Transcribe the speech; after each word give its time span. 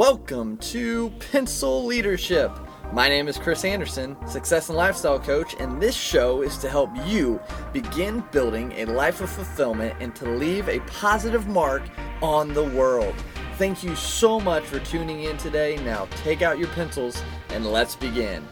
Welcome 0.00 0.56
to 0.72 1.10
Pencil 1.30 1.84
Leadership. 1.84 2.50
My 2.90 3.06
name 3.10 3.28
is 3.28 3.36
Chris 3.36 3.66
Anderson, 3.66 4.16
success 4.26 4.70
and 4.70 4.78
lifestyle 4.78 5.20
coach, 5.20 5.54
and 5.60 5.78
this 5.78 5.94
show 5.94 6.40
is 6.40 6.56
to 6.56 6.70
help 6.70 6.88
you 7.04 7.38
begin 7.74 8.24
building 8.32 8.72
a 8.78 8.86
life 8.86 9.20
of 9.20 9.28
fulfillment 9.28 9.94
and 10.00 10.16
to 10.16 10.24
leave 10.24 10.70
a 10.70 10.80
positive 10.86 11.48
mark 11.48 11.82
on 12.22 12.54
the 12.54 12.64
world. 12.64 13.14
Thank 13.58 13.84
you 13.84 13.94
so 13.94 14.40
much 14.40 14.64
for 14.64 14.78
tuning 14.78 15.24
in 15.24 15.36
today. 15.36 15.76
Now 15.84 16.08
take 16.22 16.40
out 16.40 16.58
your 16.58 16.68
pencils 16.68 17.22
and 17.50 17.66
let's 17.66 17.94
begin. 17.94 18.48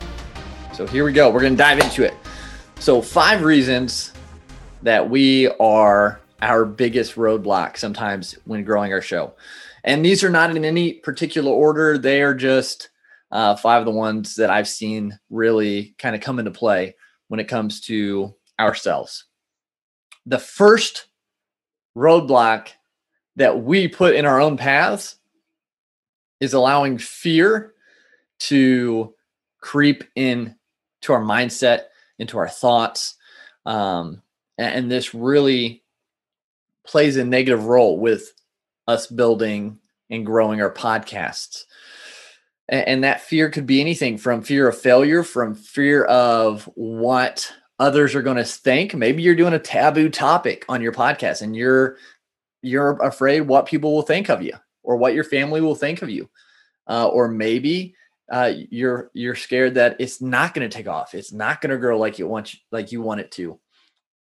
So 0.74 0.86
here 0.86 1.06
we 1.06 1.14
go. 1.14 1.30
We're 1.30 1.40
going 1.40 1.54
to 1.54 1.56
dive 1.56 1.78
into 1.78 2.04
it. 2.04 2.12
So, 2.78 3.00
five 3.00 3.42
reasons 3.42 4.12
that 4.82 5.08
we 5.08 5.48
are 5.60 6.20
our 6.42 6.66
biggest 6.66 7.14
roadblock 7.14 7.78
sometimes 7.78 8.36
when 8.44 8.64
growing 8.64 8.92
our 8.92 9.00
show. 9.00 9.32
And 9.84 10.04
these 10.04 10.24
are 10.24 10.30
not 10.30 10.54
in 10.54 10.64
any 10.64 10.94
particular 10.94 11.50
order, 11.50 11.98
they 11.98 12.22
are 12.22 12.34
just 12.34 12.90
uh, 13.30 13.56
five 13.56 13.80
of 13.80 13.84
the 13.84 13.90
ones 13.90 14.34
that 14.36 14.50
I've 14.50 14.68
seen 14.68 15.18
really 15.30 15.94
kind 15.98 16.14
of 16.14 16.22
come 16.22 16.38
into 16.38 16.50
play 16.50 16.96
when 17.28 17.40
it 17.40 17.48
comes 17.48 17.80
to 17.82 18.34
ourselves. 18.58 19.24
The 20.26 20.38
first 20.38 21.06
roadblock 21.96 22.68
that 23.36 23.62
we 23.62 23.88
put 23.88 24.14
in 24.14 24.24
our 24.24 24.40
own 24.40 24.56
paths 24.56 25.16
is 26.40 26.54
allowing 26.54 26.98
fear 26.98 27.74
to 28.40 29.14
creep 29.60 30.04
in 30.14 30.54
to 31.02 31.12
our 31.12 31.22
mindset, 31.22 31.84
into 32.18 32.38
our 32.38 32.48
thoughts. 32.48 33.16
Um, 33.66 34.22
and 34.56 34.90
this 34.90 35.14
really 35.14 35.84
plays 36.86 37.16
a 37.16 37.24
negative 37.24 37.66
role 37.66 37.98
with 37.98 38.32
us 38.88 39.06
building 39.06 39.78
and 40.10 40.26
growing 40.26 40.60
our 40.60 40.72
podcasts. 40.72 41.64
And 42.68 43.04
that 43.04 43.22
fear 43.22 43.48
could 43.48 43.66
be 43.66 43.80
anything 43.80 44.18
from 44.18 44.42
fear 44.42 44.68
of 44.68 44.78
failure, 44.78 45.22
from 45.22 45.54
fear 45.54 46.04
of 46.04 46.64
what 46.74 47.50
others 47.78 48.14
are 48.14 48.22
going 48.22 48.36
to 48.36 48.44
think. 48.44 48.94
Maybe 48.94 49.22
you're 49.22 49.34
doing 49.34 49.54
a 49.54 49.58
taboo 49.58 50.10
topic 50.10 50.64
on 50.68 50.82
your 50.82 50.92
podcast 50.92 51.42
and 51.42 51.54
you're 51.54 51.96
you're 52.60 53.00
afraid 53.02 53.42
what 53.42 53.66
people 53.66 53.94
will 53.94 54.02
think 54.02 54.28
of 54.28 54.42
you 54.42 54.54
or 54.82 54.96
what 54.96 55.14
your 55.14 55.24
family 55.24 55.60
will 55.60 55.76
think 55.76 56.02
of 56.02 56.10
you. 56.10 56.28
Uh, 56.88 57.06
or 57.06 57.28
maybe 57.28 57.94
uh, 58.30 58.52
you're 58.70 59.10
you're 59.14 59.34
scared 59.34 59.74
that 59.74 59.96
it's 59.98 60.20
not 60.20 60.52
going 60.52 60.68
to 60.68 60.76
take 60.76 60.88
off. 60.88 61.14
It's 61.14 61.32
not 61.32 61.60
going 61.60 61.70
to 61.70 61.78
grow 61.78 61.98
like 61.98 62.18
you 62.18 62.26
want 62.26 62.54
like 62.70 62.92
you 62.92 63.00
want 63.00 63.20
it 63.20 63.30
to. 63.32 63.58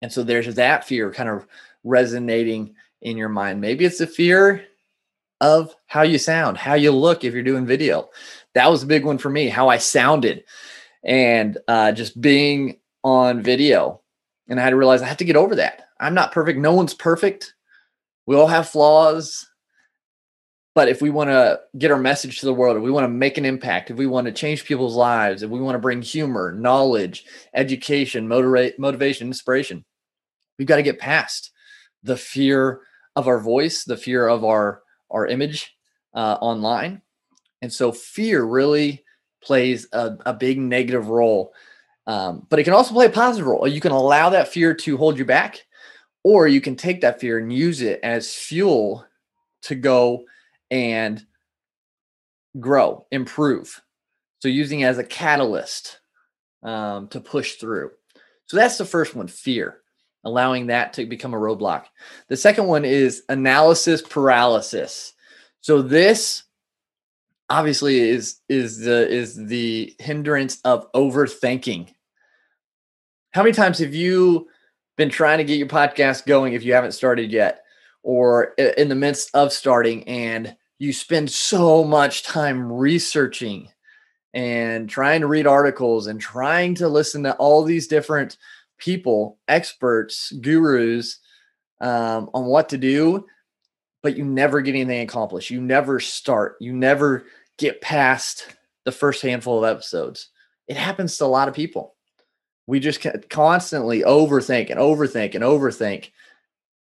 And 0.02 0.12
so 0.12 0.22
there's 0.22 0.54
that 0.54 0.84
fear 0.84 1.12
kind 1.12 1.28
of 1.28 1.46
resonating 1.82 2.76
in 3.02 3.16
your 3.16 3.28
mind. 3.28 3.60
Maybe 3.60 3.84
it's 3.84 3.98
the 3.98 4.06
fear 4.06 4.64
of 5.40 5.74
how 5.86 6.02
you 6.02 6.18
sound, 6.18 6.56
how 6.56 6.74
you 6.74 6.90
look 6.90 7.24
if 7.24 7.32
you're 7.32 7.42
doing 7.42 7.66
video. 7.66 8.08
That 8.54 8.70
was 8.70 8.82
a 8.82 8.86
big 8.86 9.04
one 9.04 9.18
for 9.18 9.30
me, 9.30 9.48
how 9.48 9.68
I 9.68 9.78
sounded 9.78 10.44
and 11.04 11.58
uh, 11.68 11.92
just 11.92 12.20
being 12.20 12.78
on 13.04 13.42
video. 13.42 14.00
And 14.48 14.58
I 14.58 14.64
had 14.64 14.70
to 14.70 14.76
realize 14.76 15.02
I 15.02 15.06
have 15.06 15.18
to 15.18 15.24
get 15.24 15.36
over 15.36 15.54
that. 15.56 15.82
I'm 16.00 16.14
not 16.14 16.32
perfect. 16.32 16.58
No 16.58 16.74
one's 16.74 16.94
perfect. 16.94 17.54
We 18.26 18.36
all 18.36 18.46
have 18.46 18.68
flaws. 18.68 19.46
But 20.74 20.88
if 20.88 21.02
we 21.02 21.10
want 21.10 21.30
to 21.30 21.60
get 21.76 21.90
our 21.90 21.98
message 21.98 22.38
to 22.38 22.46
the 22.46 22.54
world, 22.54 22.76
if 22.76 22.82
we 22.82 22.90
want 22.90 23.04
to 23.04 23.08
make 23.08 23.36
an 23.36 23.44
impact, 23.44 23.90
if 23.90 23.96
we 23.96 24.06
want 24.06 24.26
to 24.26 24.32
change 24.32 24.64
people's 24.64 24.94
lives, 24.94 25.42
if 25.42 25.50
we 25.50 25.60
want 25.60 25.74
to 25.74 25.80
bring 25.80 26.02
humor, 26.02 26.52
knowledge, 26.52 27.24
education, 27.52 28.28
motivate, 28.28 28.78
motivation, 28.78 29.26
inspiration, 29.26 29.84
we've 30.56 30.68
got 30.68 30.76
to 30.76 30.84
get 30.84 31.00
past 31.00 31.50
the 32.04 32.16
fear 32.16 32.82
of 33.18 33.26
our 33.26 33.40
voice, 33.40 33.82
the 33.82 33.96
fear 33.96 34.28
of 34.28 34.44
our 34.44 34.82
our 35.10 35.26
image 35.26 35.76
uh, 36.14 36.38
online. 36.40 37.02
And 37.60 37.72
so 37.72 37.90
fear 37.90 38.44
really 38.44 39.04
plays 39.42 39.88
a, 39.92 40.16
a 40.24 40.32
big 40.32 40.58
negative 40.60 41.08
role. 41.08 41.52
Um, 42.06 42.46
but 42.48 42.60
it 42.60 42.64
can 42.64 42.74
also 42.74 42.94
play 42.94 43.06
a 43.06 43.10
positive 43.10 43.48
role. 43.48 43.66
You 43.66 43.80
can 43.80 43.90
allow 43.90 44.30
that 44.30 44.48
fear 44.48 44.72
to 44.72 44.96
hold 44.96 45.18
you 45.18 45.24
back, 45.24 45.66
or 46.22 46.46
you 46.46 46.60
can 46.60 46.76
take 46.76 47.00
that 47.00 47.20
fear 47.20 47.38
and 47.38 47.52
use 47.52 47.82
it 47.82 47.98
as 48.04 48.34
fuel 48.34 49.04
to 49.62 49.74
go 49.74 50.24
and 50.70 51.26
grow, 52.60 53.04
improve. 53.10 53.82
So 54.38 54.48
using 54.48 54.84
as 54.84 54.98
a 54.98 55.04
catalyst 55.04 55.98
um, 56.62 57.08
to 57.08 57.20
push 57.20 57.54
through. 57.54 57.90
So 58.46 58.56
that's 58.56 58.78
the 58.78 58.84
first 58.84 59.16
one 59.16 59.26
fear 59.26 59.80
allowing 60.24 60.66
that 60.66 60.92
to 60.94 61.06
become 61.06 61.34
a 61.34 61.38
roadblock. 61.38 61.84
The 62.28 62.36
second 62.36 62.66
one 62.66 62.84
is 62.84 63.22
analysis 63.28 64.02
paralysis. 64.02 65.14
So 65.60 65.82
this 65.82 66.44
obviously 67.50 67.98
is 68.00 68.40
is 68.48 68.78
the 68.78 69.08
is 69.08 69.34
the 69.36 69.94
hindrance 69.98 70.60
of 70.64 70.90
overthinking. 70.92 71.88
How 73.32 73.42
many 73.42 73.54
times 73.54 73.78
have 73.78 73.94
you 73.94 74.48
been 74.96 75.10
trying 75.10 75.38
to 75.38 75.44
get 75.44 75.58
your 75.58 75.68
podcast 75.68 76.26
going 76.26 76.54
if 76.54 76.64
you 76.64 76.72
haven't 76.72 76.92
started 76.92 77.30
yet 77.30 77.62
or 78.02 78.54
in 78.76 78.88
the 78.88 78.94
midst 78.94 79.30
of 79.34 79.52
starting 79.52 80.06
and 80.08 80.56
you 80.78 80.92
spend 80.92 81.30
so 81.30 81.84
much 81.84 82.22
time 82.22 82.72
researching 82.72 83.68
and 84.34 84.88
trying 84.88 85.20
to 85.20 85.26
read 85.26 85.46
articles 85.46 86.06
and 86.06 86.20
trying 86.20 86.74
to 86.74 86.88
listen 86.88 87.22
to 87.22 87.34
all 87.36 87.64
these 87.64 87.86
different 87.86 88.36
people, 88.78 89.38
experts, 89.48 90.32
gurus 90.40 91.18
um, 91.80 92.30
on 92.34 92.46
what 92.46 92.70
to 92.70 92.78
do, 92.78 93.26
but 94.02 94.16
you 94.16 94.24
never 94.24 94.60
get 94.60 94.74
anything 94.74 95.00
accomplished. 95.00 95.50
You 95.50 95.60
never 95.60 96.00
start. 96.00 96.56
You 96.60 96.72
never 96.72 97.24
get 97.58 97.80
past 97.80 98.56
the 98.84 98.92
first 98.92 99.22
handful 99.22 99.62
of 99.62 99.70
episodes. 99.70 100.30
It 100.66 100.76
happens 100.76 101.16
to 101.18 101.24
a 101.24 101.26
lot 101.26 101.48
of 101.48 101.54
people. 101.54 101.94
We 102.66 102.80
just 102.80 103.04
constantly 103.30 104.02
overthink 104.02 104.70
and 104.70 104.78
overthink 104.78 105.34
and 105.34 105.42
overthink 105.42 106.10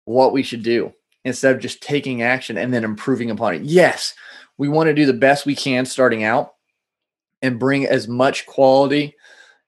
what 0.05 0.33
we 0.33 0.43
should 0.43 0.63
do 0.63 0.93
instead 1.23 1.55
of 1.55 1.61
just 1.61 1.81
taking 1.81 2.23
action 2.23 2.57
and 2.57 2.73
then 2.73 2.83
improving 2.83 3.29
upon 3.29 3.55
it. 3.55 3.61
Yes, 3.61 4.15
we 4.57 4.67
want 4.67 4.87
to 4.87 4.93
do 4.93 5.05
the 5.05 5.13
best 5.13 5.45
we 5.45 5.55
can 5.55 5.85
starting 5.85 6.23
out 6.23 6.53
and 7.41 7.59
bring 7.59 7.85
as 7.85 8.07
much 8.07 8.45
quality 8.45 9.15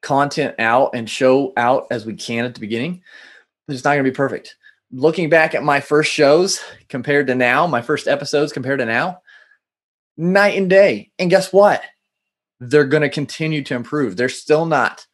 content 0.02 0.56
out 0.60 0.92
and 0.94 1.10
show 1.10 1.54
out 1.58 1.88
as 1.92 2.06
we 2.06 2.14
can 2.14 2.46
at 2.46 2.54
the 2.54 2.60
beginning, 2.60 3.02
it's 3.68 3.84
not 3.84 3.94
going 3.94 4.04
to 4.04 4.12
be 4.12 4.16
perfect. 4.16 4.56
Looking 4.92 5.30
back 5.30 5.56
at 5.56 5.64
my 5.64 5.80
first 5.80 6.12
shows 6.12 6.60
compared 6.90 7.28
to 7.28 7.36
now, 7.36 7.68
my 7.68 7.82
first 7.82 8.08
episodes 8.08 8.52
compared 8.52 8.80
to 8.80 8.86
now, 8.86 9.22
night 10.18 10.58
and 10.58 10.70
day. 10.70 11.12
And 11.18 11.30
guess 11.30 11.54
what? 11.54 11.82
They're 12.60 12.86
going 12.86 13.02
to 13.02 13.10
continue 13.10 13.64
to 13.64 13.76
improve. 13.76 14.18
They're 14.18 14.30
still 14.30 14.66
not 14.66 15.06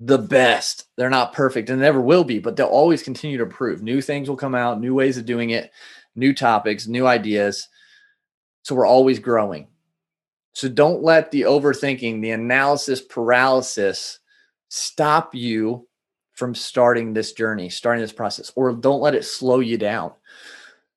the 0.00 0.18
best. 0.18 0.86
They're 0.96 1.10
not 1.10 1.32
perfect 1.32 1.70
and 1.70 1.80
never 1.80 2.00
will 2.00 2.24
be, 2.24 2.40
but 2.40 2.56
they'll 2.56 2.66
always 2.66 3.02
continue 3.02 3.38
to 3.38 3.44
improve. 3.44 3.82
New 3.82 4.02
things 4.02 4.28
will 4.28 4.36
come 4.36 4.54
out, 4.54 4.80
new 4.80 4.94
ways 4.94 5.16
of 5.16 5.24
doing 5.24 5.50
it, 5.50 5.70
new 6.16 6.34
topics, 6.34 6.88
new 6.88 7.06
ideas. 7.06 7.68
So 8.62 8.74
we're 8.74 8.86
always 8.86 9.20
growing. 9.20 9.68
So 10.54 10.68
don't 10.68 11.02
let 11.02 11.30
the 11.30 11.42
overthinking, 11.42 12.20
the 12.20 12.32
analysis 12.32 13.00
paralysis 13.00 14.18
stop 14.74 15.34
you 15.34 15.86
from 16.32 16.54
starting 16.54 17.12
this 17.12 17.32
journey, 17.32 17.68
starting 17.68 18.00
this 18.00 18.12
process, 18.12 18.50
or 18.56 18.72
don't 18.72 19.02
let 19.02 19.14
it 19.14 19.22
slow 19.22 19.60
you 19.60 19.76
down. 19.76 20.12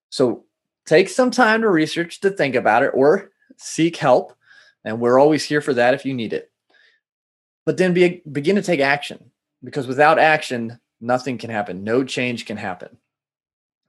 So 0.09 0.45
take 0.85 1.09
some 1.09 1.29
time 1.29 1.61
to 1.61 1.69
research, 1.69 2.21
to 2.21 2.29
think 2.29 2.55
about 2.55 2.83
it, 2.83 2.91
or 2.93 3.31
seek 3.57 3.97
help. 3.97 4.33
And 4.85 5.01
we're 5.01 5.19
always 5.19 5.43
here 5.43 5.59
for 5.59 5.73
that 5.73 5.93
if 5.93 6.05
you 6.05 6.13
need 6.13 6.31
it. 6.31 6.49
But 7.65 7.75
then 7.75 7.93
be, 7.93 8.21
begin 8.31 8.55
to 8.55 8.61
take 8.61 8.79
action 8.79 9.31
because 9.61 9.87
without 9.87 10.19
action, 10.19 10.79
nothing 11.01 11.37
can 11.37 11.49
happen. 11.49 11.83
No 11.83 12.05
change 12.05 12.45
can 12.45 12.55
happen. 12.55 12.97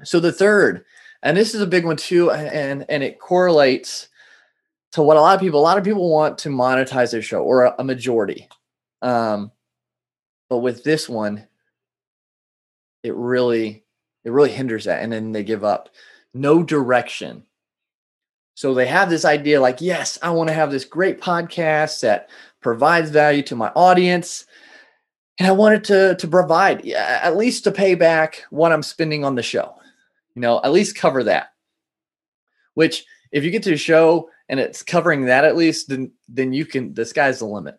So 0.02 0.18
the 0.18 0.32
third, 0.32 0.84
and 1.22 1.36
this 1.36 1.54
is 1.54 1.60
a 1.60 1.66
big 1.66 1.84
one 1.84 1.96
too, 1.96 2.32
and, 2.32 2.84
and 2.88 3.04
it 3.04 3.20
correlates 3.20 4.08
to 4.92 5.02
what 5.02 5.16
a 5.16 5.20
lot 5.20 5.36
of 5.36 5.40
people, 5.40 5.60
a 5.60 5.62
lot 5.62 5.78
of 5.78 5.84
people 5.84 6.10
want 6.10 6.38
to 6.38 6.48
monetize 6.48 7.12
their 7.12 7.22
show 7.22 7.44
or 7.44 7.66
a, 7.66 7.74
a 7.78 7.84
majority. 7.84 8.48
Um, 9.00 9.52
but 10.48 10.58
with 10.58 10.84
this 10.84 11.08
one, 11.08 11.46
it 13.02 13.14
really 13.14 13.84
it 14.24 14.30
really 14.30 14.50
hinders 14.50 14.84
that 14.84 15.02
and 15.02 15.12
then 15.12 15.32
they 15.32 15.44
give 15.44 15.64
up. 15.64 15.88
No 16.34 16.62
direction. 16.62 17.44
So 18.54 18.74
they 18.74 18.86
have 18.86 19.10
this 19.10 19.24
idea 19.24 19.60
like, 19.60 19.80
yes, 19.80 20.18
I 20.22 20.30
want 20.30 20.48
to 20.48 20.54
have 20.54 20.70
this 20.70 20.84
great 20.84 21.20
podcast 21.20 22.00
that 22.00 22.30
provides 22.60 23.10
value 23.10 23.42
to 23.42 23.56
my 23.56 23.68
audience. 23.76 24.46
And 25.38 25.46
I 25.46 25.52
wanted 25.52 25.84
to 25.84 26.16
to 26.16 26.28
provide 26.28 26.86
at 26.86 27.36
least 27.36 27.64
to 27.64 27.72
pay 27.72 27.94
back 27.94 28.44
what 28.50 28.72
I'm 28.72 28.82
spending 28.82 29.24
on 29.24 29.34
the 29.34 29.42
show. 29.42 29.74
You 30.34 30.42
know, 30.42 30.60
at 30.62 30.72
least 30.72 30.96
cover 30.96 31.24
that. 31.24 31.52
Which 32.74 33.04
if 33.32 33.44
you 33.44 33.50
get 33.50 33.62
to 33.64 33.74
a 33.74 33.78
show 33.78 34.30
and 34.48 34.58
it's 34.60 34.82
covering 34.82 35.26
that 35.26 35.44
at 35.44 35.56
least, 35.56 35.88
then 35.88 36.12
then 36.28 36.52
you 36.52 36.64
can 36.64 36.94
the 36.94 37.04
sky's 37.04 37.40
the 37.40 37.46
limit 37.46 37.78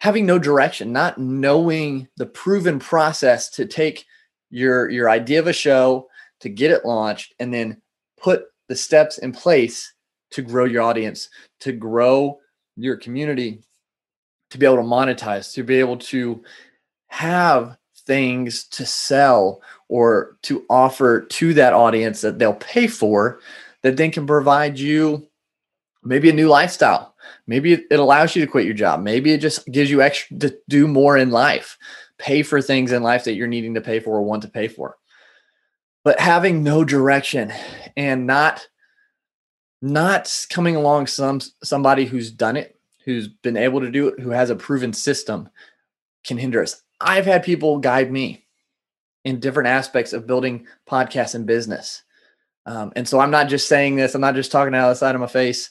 having 0.00 0.26
no 0.26 0.38
direction, 0.38 0.92
not 0.92 1.18
knowing 1.18 2.08
the 2.16 2.26
proven 2.26 2.78
process 2.78 3.50
to 3.50 3.66
take 3.66 4.06
your 4.50 4.88
your 4.90 5.10
idea 5.10 5.38
of 5.38 5.46
a 5.46 5.52
show 5.52 6.08
to 6.40 6.48
get 6.48 6.70
it 6.70 6.84
launched 6.84 7.34
and 7.38 7.52
then 7.52 7.80
put 8.20 8.44
the 8.68 8.76
steps 8.76 9.18
in 9.18 9.32
place 9.32 9.92
to 10.30 10.42
grow 10.42 10.64
your 10.64 10.82
audience, 10.82 11.28
to 11.60 11.72
grow 11.72 12.38
your 12.76 12.96
community, 12.96 13.60
to 14.50 14.58
be 14.58 14.66
able 14.66 14.76
to 14.76 14.82
monetize, 14.82 15.52
to 15.54 15.62
be 15.62 15.76
able 15.76 15.96
to 15.96 16.42
have 17.08 17.76
things 18.06 18.64
to 18.68 18.86
sell 18.86 19.60
or 19.88 20.36
to 20.42 20.64
offer 20.70 21.22
to 21.22 21.54
that 21.54 21.72
audience 21.72 22.20
that 22.20 22.38
they'll 22.38 22.54
pay 22.54 22.86
for 22.86 23.40
that 23.82 23.96
then 23.96 24.10
can 24.10 24.26
provide 24.26 24.78
you 24.78 25.27
maybe 26.08 26.30
a 26.30 26.32
new 26.32 26.48
lifestyle. 26.48 27.14
Maybe 27.46 27.74
it 27.74 27.98
allows 27.98 28.34
you 28.34 28.44
to 28.44 28.50
quit 28.50 28.64
your 28.64 28.74
job. 28.74 29.02
Maybe 29.02 29.32
it 29.32 29.38
just 29.38 29.66
gives 29.70 29.90
you 29.90 30.02
extra 30.02 30.38
to 30.38 30.58
do 30.68 30.88
more 30.88 31.16
in 31.16 31.30
life, 31.30 31.78
pay 32.18 32.42
for 32.42 32.60
things 32.60 32.92
in 32.92 33.02
life 33.02 33.24
that 33.24 33.34
you're 33.34 33.46
needing 33.46 33.74
to 33.74 33.80
pay 33.80 34.00
for 34.00 34.16
or 34.16 34.22
want 34.22 34.42
to 34.42 34.48
pay 34.48 34.68
for. 34.68 34.96
But 36.04 36.18
having 36.18 36.62
no 36.62 36.84
direction 36.84 37.52
and 37.96 38.26
not 38.26 38.66
not 39.80 40.46
coming 40.50 40.74
along 40.74 41.06
some 41.06 41.40
somebody 41.62 42.06
who's 42.06 42.30
done 42.30 42.56
it, 42.56 42.78
who's 43.04 43.28
been 43.28 43.56
able 43.56 43.80
to 43.80 43.90
do 43.90 44.08
it, 44.08 44.20
who 44.20 44.30
has 44.30 44.50
a 44.50 44.56
proven 44.56 44.92
system 44.92 45.48
can 46.24 46.38
hinder 46.38 46.62
us. 46.62 46.82
I've 47.00 47.26
had 47.26 47.44
people 47.44 47.78
guide 47.78 48.10
me 48.10 48.46
in 49.24 49.40
different 49.40 49.68
aspects 49.68 50.12
of 50.12 50.26
building 50.26 50.66
podcasts 50.88 51.34
and 51.34 51.46
business. 51.46 52.02
Um, 52.66 52.92
and 52.96 53.06
so 53.06 53.20
I'm 53.20 53.30
not 53.30 53.48
just 53.48 53.68
saying 53.68 53.96
this, 53.96 54.14
I'm 54.14 54.20
not 54.20 54.34
just 54.34 54.50
talking 54.50 54.74
out 54.74 54.88
of 54.88 54.90
the 54.90 54.98
side 54.98 55.14
of 55.14 55.20
my 55.20 55.26
face. 55.26 55.70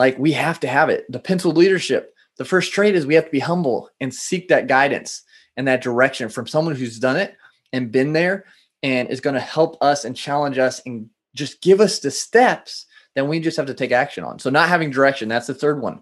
Like 0.00 0.18
we 0.18 0.32
have 0.32 0.58
to 0.60 0.66
have 0.66 0.88
it. 0.88 1.04
The 1.12 1.18
pencil 1.18 1.52
leadership, 1.52 2.14
the 2.38 2.46
first 2.46 2.72
trait 2.72 2.94
is 2.94 3.04
we 3.04 3.16
have 3.16 3.26
to 3.26 3.30
be 3.30 3.38
humble 3.38 3.90
and 4.00 4.14
seek 4.14 4.48
that 4.48 4.66
guidance 4.66 5.24
and 5.58 5.68
that 5.68 5.82
direction 5.82 6.30
from 6.30 6.46
someone 6.46 6.74
who's 6.74 6.98
done 6.98 7.18
it 7.18 7.36
and 7.74 7.92
been 7.92 8.14
there 8.14 8.46
and 8.82 9.10
is 9.10 9.20
going 9.20 9.34
to 9.34 9.40
help 9.40 9.76
us 9.82 10.06
and 10.06 10.16
challenge 10.16 10.56
us 10.56 10.80
and 10.86 11.10
just 11.34 11.60
give 11.60 11.82
us 11.82 11.98
the 11.98 12.10
steps 12.10 12.86
that 13.14 13.26
we 13.26 13.40
just 13.40 13.58
have 13.58 13.66
to 13.66 13.74
take 13.74 13.92
action 13.92 14.24
on. 14.24 14.38
So 14.38 14.48
not 14.48 14.70
having 14.70 14.90
direction, 14.90 15.28
that's 15.28 15.48
the 15.48 15.54
third 15.54 15.82
one 15.82 16.00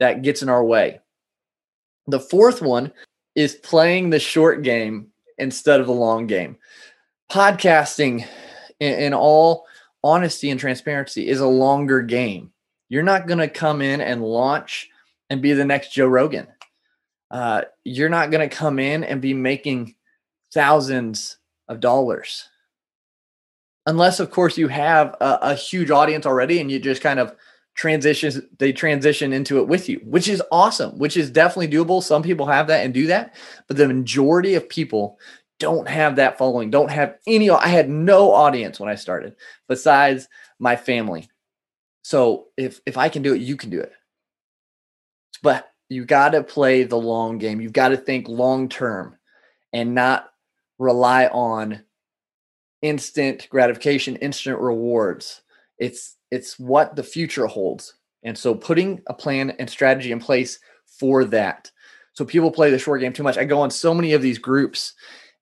that 0.00 0.22
gets 0.22 0.40
in 0.40 0.48
our 0.48 0.64
way. 0.64 1.00
The 2.06 2.20
fourth 2.20 2.62
one 2.62 2.90
is 3.34 3.54
playing 3.54 4.08
the 4.08 4.18
short 4.18 4.62
game 4.62 5.08
instead 5.36 5.82
of 5.82 5.88
the 5.88 5.92
long 5.92 6.26
game. 6.26 6.56
Podcasting, 7.30 8.26
in, 8.80 8.94
in 8.94 9.12
all 9.12 9.66
honesty 10.02 10.48
and 10.48 10.58
transparency, 10.58 11.28
is 11.28 11.40
a 11.40 11.46
longer 11.46 12.00
game. 12.00 12.50
You're 12.88 13.02
not 13.02 13.26
going 13.26 13.38
to 13.38 13.48
come 13.48 13.82
in 13.82 14.00
and 14.00 14.22
launch 14.22 14.88
and 15.30 15.42
be 15.42 15.52
the 15.52 15.64
next 15.64 15.92
Joe 15.92 16.06
Rogan. 16.06 16.46
Uh, 17.30 17.62
you're 17.84 18.08
not 18.08 18.30
going 18.30 18.48
to 18.48 18.54
come 18.54 18.78
in 18.78 19.02
and 19.02 19.20
be 19.20 19.34
making 19.34 19.94
thousands 20.52 21.38
of 21.68 21.80
dollars. 21.80 22.48
Unless, 23.86 24.20
of 24.20 24.30
course, 24.30 24.56
you 24.56 24.68
have 24.68 25.16
a, 25.20 25.38
a 25.42 25.54
huge 25.54 25.90
audience 25.90 26.26
already 26.26 26.60
and 26.60 26.70
you 26.70 26.78
just 26.78 27.02
kind 27.02 27.20
of 27.20 27.34
transitions 27.76 28.40
they 28.58 28.72
transition 28.72 29.34
into 29.34 29.58
it 29.58 29.68
with 29.68 29.86
you 29.86 30.00
which 30.02 30.28
is 30.28 30.42
awesome 30.50 30.98
which 30.98 31.14
is 31.14 31.30
definitely 31.30 31.68
doable 31.68 32.02
some 32.02 32.22
people 32.22 32.46
have 32.46 32.68
that 32.68 32.82
and 32.82 32.94
do 32.94 33.06
that 33.06 33.34
but 33.68 33.76
the 33.76 33.86
majority 33.86 34.54
of 34.54 34.66
people 34.66 35.18
don't 35.58 35.86
have 35.86 36.16
that 36.16 36.38
following 36.38 36.70
don't 36.70 36.90
have 36.90 37.18
any 37.26 37.50
i 37.50 37.68
had 37.68 37.90
no 37.90 38.32
audience 38.32 38.80
when 38.80 38.88
i 38.88 38.94
started 38.94 39.36
besides 39.68 40.26
my 40.58 40.74
family 40.74 41.28
so 42.06 42.46
if 42.56 42.80
if 42.86 42.96
i 42.96 43.08
can 43.08 43.22
do 43.22 43.34
it 43.34 43.40
you 43.40 43.56
can 43.56 43.70
do 43.70 43.80
it 43.80 43.92
but 45.42 45.70
you 45.88 46.04
got 46.04 46.30
to 46.30 46.42
play 46.42 46.82
the 46.84 46.96
long 46.96 47.38
game 47.38 47.60
you've 47.60 47.72
got 47.72 47.88
to 47.88 47.96
think 47.96 48.28
long 48.28 48.68
term 48.68 49.16
and 49.72 49.94
not 49.94 50.30
rely 50.78 51.26
on 51.26 51.82
instant 52.82 53.48
gratification 53.50 54.16
instant 54.16 54.58
rewards 54.60 55.42
it's 55.78 56.16
it's 56.30 56.58
what 56.58 56.96
the 56.96 57.02
future 57.02 57.46
holds. 57.46 57.94
And 58.22 58.36
so 58.36 58.54
putting 58.54 59.02
a 59.06 59.14
plan 59.14 59.50
and 59.58 59.70
strategy 59.70 60.12
in 60.12 60.20
place 60.20 60.58
for 60.86 61.24
that. 61.26 61.70
So 62.12 62.24
people 62.24 62.50
play 62.50 62.70
the 62.70 62.78
short 62.78 63.00
game 63.00 63.12
too 63.12 63.22
much. 63.22 63.38
I 63.38 63.44
go 63.44 63.60
on 63.60 63.70
so 63.70 63.94
many 63.94 64.12
of 64.14 64.22
these 64.22 64.38
groups 64.38 64.94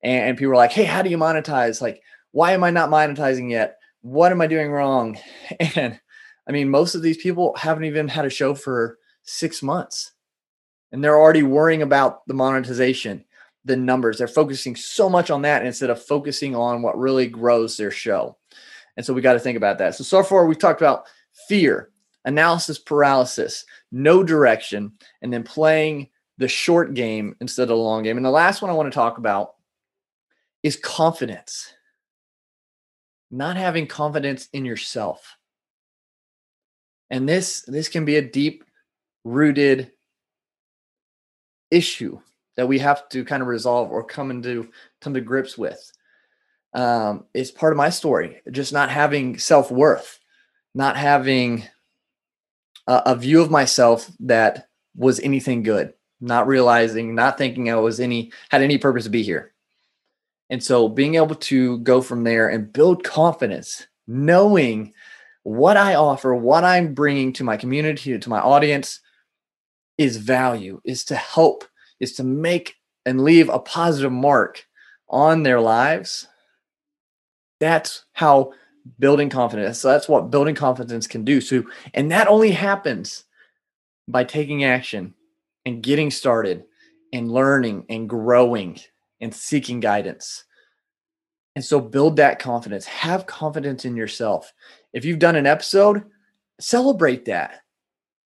and, 0.03 0.31
and 0.31 0.39
people 0.39 0.53
are 0.53 0.57
like, 0.57 0.73
hey, 0.73 0.85
how 0.85 1.03
do 1.03 1.11
you 1.11 1.17
monetize? 1.17 1.81
Like, 1.81 2.03
why 2.33 2.53
am 2.53 2.65
I 2.65 2.71
not 2.71 2.91
monetizing 2.91 3.51
yet? 3.51 3.79
What 4.03 4.33
am 4.33 4.41
I 4.41 4.47
doing 4.47 4.71
wrong? 4.71 5.19
And 5.77 6.01
I 6.47 6.53
mean, 6.53 6.69
most 6.69 6.95
of 6.95 7.03
these 7.03 7.17
people 7.17 7.55
haven't 7.57 7.85
even 7.85 8.09
had 8.09 8.25
a 8.25 8.31
show 8.31 8.55
for 8.55 8.99
six 9.23 9.63
months 9.63 10.13
and 10.95 11.03
they're 11.03 11.19
already 11.19 11.43
worrying 11.43 11.83
about 11.83 12.25
the 12.29 12.35
monetization, 12.35 13.25
the 13.65 13.77
numbers. 13.77 14.17
They're 14.17 14.29
focusing 14.29 14.77
so 14.77 15.11
much 15.11 15.29
on 15.29 15.43
that 15.43 15.67
instead 15.67 15.91
of 15.91 16.01
focusing 16.01 16.55
on 16.55 16.83
what 16.83 16.97
really 16.97 17.27
grows 17.27 17.77
their 17.77 17.91
show. 17.91 18.37
And 18.97 19.05
so 19.05 19.13
we 19.13 19.21
got 19.21 19.33
to 19.33 19.41
think 19.41 19.57
about 19.57 19.79
that. 19.79 19.97
So, 19.97 20.05
so 20.05 20.23
far, 20.23 20.47
we've 20.47 20.57
talked 20.57 20.81
about 20.81 21.07
fear, 21.49 21.91
analysis 22.25 22.79
paralysis, 22.79 23.65
no 23.91 24.23
direction, 24.23 24.93
and 25.21 25.33
then 25.33 25.43
playing 25.43 26.11
the 26.39 26.47
short 26.47 26.95
game 26.95 27.35
instead 27.41 27.65
of 27.65 27.69
the 27.71 27.77
long 27.77 28.05
game. 28.05 28.17
And 28.17 28.25
the 28.25 28.31
last 28.31 28.63
one 28.63 28.71
I 28.71 28.75
want 28.75 28.87
to 28.87 28.95
talk 28.95 29.19
about 29.19 29.55
is 30.63 30.77
confidence. 30.77 31.75
Not 33.33 33.57
having 33.57 33.89
confidence 33.89 34.49
in 34.53 34.65
yourself. 34.65 35.39
And 37.15 37.29
this 37.29 37.61
this 37.69 37.89
can 37.89 38.05
be 38.05 38.17
a 38.17 38.29
deep 38.29 38.65
rooted 39.23 39.93
issue 41.71 42.19
that 42.57 42.67
we 42.67 42.81
have 42.81 43.09
to 43.11 43.25
kind 43.25 43.41
of 43.41 43.47
resolve 43.47 43.93
or 43.93 44.03
come 44.03 44.33
into 44.33 44.69
come 45.01 45.15
to 45.15 45.21
grips 45.21 45.57
with 45.57 45.93
um, 46.75 47.27
is 47.33 47.53
part 47.53 47.73
of 47.73 47.77
my 47.77 47.89
story. 47.89 48.43
Just 48.51 48.73
not 48.73 48.91
having 48.91 49.39
self 49.39 49.71
worth, 49.71 50.19
not 50.75 50.97
having 50.97 51.63
a, 52.89 53.03
a, 53.07 53.15
view 53.15 53.41
of 53.41 53.49
myself 53.49 54.11
that 54.19 54.67
was 54.97 55.21
anything 55.21 55.63
good, 55.63 55.95
not 56.21 56.49
realizing, 56.49 57.15
not 57.15 57.39
thinking 57.39 57.71
I 57.71 57.77
was 57.77 58.01
any 58.01 58.33
had 58.49 58.61
any 58.61 58.77
purpose 58.77 59.05
to 59.05 59.11
be 59.11 59.23
here. 59.23 59.53
And 60.51 60.61
so 60.61 60.89
being 60.89 61.15
able 61.15 61.37
to 61.37 61.79
go 61.79 62.03
from 62.03 62.25
there 62.25 62.49
and 62.49 62.73
build 62.73 63.05
confidence, 63.05 63.87
knowing 64.09 64.93
what 65.45 65.77
I 65.77 65.95
offer, 65.95 66.35
what 66.35 66.65
I'm 66.65 66.93
bringing 66.93 67.33
to 67.35 67.45
my 67.45 67.57
community, 67.57 68.19
to 68.19 68.29
my 68.29 68.41
audience 68.41 69.01
is 69.97 70.17
value, 70.17 70.81
is 70.85 71.05
to 71.07 71.15
help, 71.15 71.65
is 72.01 72.15
to 72.15 72.25
make 72.25 72.75
and 73.07 73.23
leave 73.23 73.49
a 73.49 73.59
positive 73.59 74.13
mark 74.13 74.67
on 75.09 75.43
their 75.43 75.61
lives 75.61 76.27
that's 77.65 78.05
how 78.13 78.53
building 78.99 79.31
confidence. 79.31 79.79
So 79.79 79.89
that's 79.89 80.09
what 80.09 80.31
building 80.31 80.55
confidence 80.55 81.07
can 81.07 81.25
do. 81.25 81.41
So, 81.41 81.65
and 81.95 82.11
that 82.11 82.29
only 82.29 82.51
happens 82.51 83.25
by 84.07 84.25
taking 84.25 84.65
action 84.65 85.15
and 85.65 85.83
getting 85.83 86.11
started 86.11 86.65
and 87.13 87.33
learning 87.33 87.87
and 87.89 88.09
growing 88.09 88.79
and 89.21 89.35
seeking 89.35 89.81
guidance. 89.81 90.45
And 91.57 91.65
so 91.65 91.81
build 91.81 92.17
that 92.17 92.39
confidence. 92.39 92.85
Have 92.85 93.27
confidence 93.27 93.85
in 93.85 93.97
yourself. 93.97 94.53
If 94.95 95.05
you've 95.05 95.19
done 95.19 95.37
an 95.37 95.47
episode, 95.47 96.05
celebrate 96.61 97.27
that. 97.27 97.61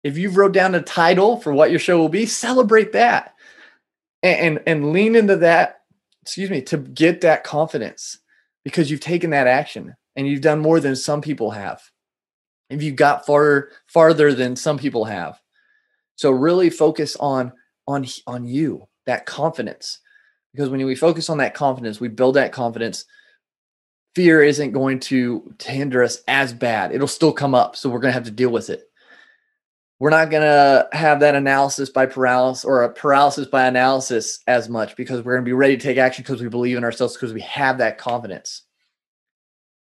If 0.04 0.18
you've 0.18 0.38
wrote 0.38 0.52
down 0.52 0.76
a 0.76 0.82
title 0.82 1.38
for 1.38 1.54
what 1.54 1.72
your 1.72 1.80
show 1.80 1.98
will 1.98 2.10
be, 2.10 2.28
celebrate 2.28 2.92
that. 2.92 3.34
And, 4.22 4.58
and, 4.58 4.64
and 4.68 4.92
lean 4.92 5.16
into 5.16 5.38
that, 5.38 5.82
excuse 6.22 6.52
me, 6.52 6.62
to 6.64 6.78
get 6.78 7.22
that 7.22 7.44
confidence 7.44 8.20
because 8.64 8.92
you've 8.92 9.00
taken 9.00 9.32
that 9.32 9.48
action 9.48 9.96
and 10.16 10.28
you've 10.28 10.42
done 10.42 10.60
more 10.60 10.80
than 10.80 10.96
some 10.96 11.22
people 11.22 11.52
have. 11.52 11.82
If 12.70 12.84
you've 12.84 12.98
got 12.98 13.26
far 13.26 13.70
farther 13.88 14.34
than 14.34 14.56
some 14.56 14.78
people 14.78 15.06
have. 15.06 15.40
So 16.16 16.32
really 16.32 16.70
focus 16.70 17.16
on 17.18 17.54
on 17.88 18.06
on 18.26 18.46
you, 18.46 18.88
that 19.06 19.26
confidence. 19.26 20.00
Because 20.54 20.70
when 20.70 20.86
we 20.86 20.96
focus 20.96 21.30
on 21.30 21.38
that 21.38 21.54
confidence, 21.54 22.02
we 22.02 22.08
build 22.10 22.36
that 22.36 22.52
confidence. 22.52 23.06
Fear 24.18 24.42
isn't 24.42 24.72
going 24.72 25.00
to, 25.02 25.54
hinder 25.64 26.02
us 26.02 26.24
as 26.28 26.52
bad. 26.52 26.92
It'll 26.92 27.08
still 27.08 27.32
come 27.32 27.54
up. 27.54 27.76
So 27.76 27.88
we're 27.88 28.00
going 28.00 28.10
to 28.10 28.16
have 28.16 28.24
to 28.24 28.32
deal 28.32 28.50
with 28.50 28.72
it. 28.72 28.90
We're 30.00 30.10
not 30.10 30.32
going 30.32 30.42
to 30.42 30.90
have 30.92 31.20
that 31.20 31.36
analysis 31.36 31.92
by 31.92 32.08
paralysis 32.08 32.66
or 32.66 32.82
a 32.82 32.92
paralysis 32.92 33.46
by 33.46 33.68
analysis 33.68 34.40
as 34.48 34.70
much 34.70 34.96
because 34.96 35.22
we're 35.22 35.34
going 35.34 35.46
to 35.46 35.50
be 35.50 35.54
ready 35.54 35.78
to 35.78 35.84
take 35.84 36.00
action 36.00 36.24
because 36.24 36.42
we 36.42 36.50
believe 36.50 36.78
in 36.78 36.84
ourselves 36.84 37.14
because 37.14 37.32
we 37.32 37.42
have 37.42 37.78
that 37.78 38.00
confidence. 38.00 38.64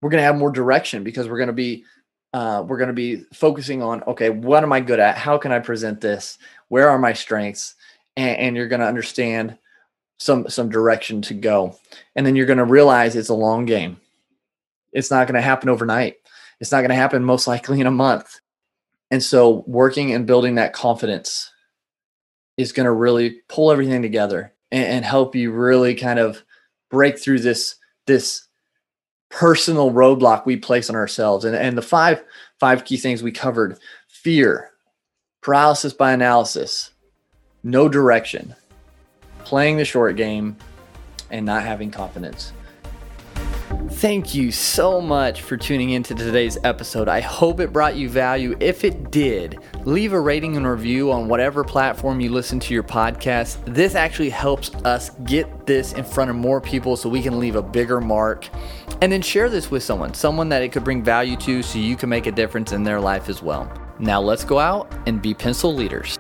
We're 0.02 0.10
going 0.10 0.20
to 0.20 0.26
have 0.26 0.36
more 0.36 0.52
direction 0.52 1.06
because 1.06 1.30
we're 1.30 1.38
going 1.38 1.48
to 1.48 1.54
be 1.54 1.86
uh, 2.34 2.66
we're 2.68 2.78
going 2.78 2.88
to 2.88 2.94
be 2.94 3.24
focusing 3.34 3.82
on 3.82 4.04
okay, 4.04 4.30
what 4.30 4.64
am 4.64 4.74
I 4.74 4.82
good 4.82 5.00
at? 5.00 5.18
How 5.18 5.38
can 5.38 5.54
I 5.54 5.60
present 5.60 6.02
this? 6.02 6.38
Where 6.68 6.90
are 6.90 7.00
my 7.00 7.14
strengths? 7.14 7.76
And, 8.18 8.38
and 8.38 8.56
you're 8.58 8.68
going 8.68 8.82
to 8.82 8.86
understand 8.86 9.58
some 10.18 10.50
some 10.50 10.68
direction 10.68 11.22
to 11.22 11.34
go, 11.34 11.78
and 12.18 12.26
then 12.26 12.36
you're 12.36 12.46
going 12.46 12.58
to 12.58 12.66
realize 12.66 13.16
it's 13.16 13.30
a 13.30 13.34
long 13.34 13.64
game. 13.64 13.96
It's 14.92 15.12
not 15.12 15.28
going 15.28 15.36
to 15.36 15.42
happen 15.42 15.70
overnight. 15.70 16.16
It's 16.60 16.72
not 16.72 16.82
going 16.82 16.90
to 16.90 16.96
happen 16.96 17.24
most 17.24 17.48
likely 17.48 17.80
in 17.80 17.88
a 17.88 17.92
month 17.92 18.40
and 19.12 19.24
so 19.24 19.64
working 19.68 20.14
and 20.14 20.28
building 20.28 20.56
that 20.56 20.74
confidence 20.74 21.52
is 22.58 22.72
going 22.72 22.86
to 22.86 22.92
really 22.92 23.42
pull 23.48 23.72
everything 23.72 24.02
together 24.02 24.54
and, 24.72 24.86
and, 24.86 25.06
help 25.06 25.36
you 25.36 25.52
really 25.52 25.96
kind 25.96 26.20
of 26.20 26.44
break 26.92 27.18
through 27.18 27.40
this 27.40 27.76
this 28.06 28.48
personal 29.30 29.92
roadblock 29.92 30.46
we 30.46 30.58
place 30.58 30.90
on 30.90 30.96
ourselves. 30.96 31.46
And, 31.46 31.56
and 31.56 31.78
the 31.78 31.82
five 31.82 32.24
five 32.60 32.86
key 32.86 32.98
things 32.98 33.24
we 33.24 33.32
covered 33.32 33.80
fear, 34.08 34.72
paralysis 35.42 35.94
by 35.94 36.12
analysis, 36.12 36.92
no 37.64 37.90
direction, 37.90 38.56
playing 39.44 39.78
the 39.78 39.86
short 39.86 40.16
game, 40.16 40.58
and 41.32 41.46
not 41.46 41.64
having 41.64 41.90
confidence. 41.90 42.54
Thank 43.92 44.36
you 44.36 44.52
so 44.52 45.02
much 45.02 45.42
for 45.42 45.58
tuning 45.58 45.90
into 45.90 46.14
today's 46.14 46.60
episode. 46.64 47.10
I 47.10 47.22
hope 47.22 47.60
it 47.60 47.74
brought 47.74 47.96
you 47.96 48.08
value. 48.08 48.56
If 48.60 48.84
it 48.84 49.10
did, 49.10 49.58
leave 49.84 50.14
a 50.14 50.20
rating 50.20 50.56
and 50.56 50.66
review 50.66 51.12
on 51.12 51.28
whatever 51.28 51.64
platform 51.64 52.22
you 52.22 52.30
listen 52.30 52.60
to 52.62 52.74
your 52.74 52.84
podcast. 52.84 53.58
This 53.66 53.96
actually 53.96 54.30
helps 54.30 54.70
us 54.86 55.10
get 55.26 55.66
this 55.66 55.94
in 55.94 56.04
front 56.04 56.30
of 56.30 56.36
more 56.36 56.62
people 56.62 56.96
so 56.96 57.10
we 57.10 57.22
can 57.22 57.40
leave 57.40 57.56
a 57.56 57.64
bigger 57.64 58.00
mark. 58.00 58.48
And 59.02 59.12
then 59.12 59.24
share 59.24 59.50
this 59.50 59.72
with 59.72 59.82
someone, 59.82 60.14
someone 60.14 60.50
that 60.50 60.62
it 60.62 60.72
could 60.72 60.84
bring 60.84 61.04
value 61.04 61.36
to 61.38 61.64
so 61.64 61.80
you 61.80 61.96
can 61.96 62.10
make 62.10 62.28
a 62.28 62.32
difference 62.32 62.72
in 62.72 62.84
their 62.84 63.02
life 63.02 63.28
as 63.28 63.42
well. 63.42 63.70
Now 63.98 64.22
let's 64.22 64.46
go 64.46 64.60
out 64.60 64.94
and 65.08 65.22
be 65.22 65.34
pencil 65.34 65.74
leaders. 65.74 66.18